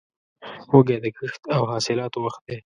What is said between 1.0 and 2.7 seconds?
د کښت او حاصلاتو وخت دی.